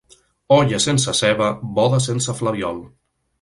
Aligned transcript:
Olla 0.55 0.79
sense 0.85 1.13
ceba, 1.19 1.49
boda 1.77 2.01
sense 2.07 2.37
flabiol. 2.41 2.83